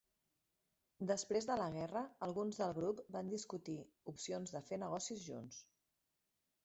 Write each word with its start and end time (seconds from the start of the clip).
Després 1.09 1.47
de 1.49 1.57
la 1.59 1.67
guerra, 1.75 2.03
alguns 2.27 2.61
del 2.61 2.73
grup 2.79 3.03
van 3.17 3.31
discutir 3.35 3.77
opcions 4.13 4.55
per 4.57 4.63
fer 4.71 4.81
negocis 4.87 5.23
junts. 5.31 5.61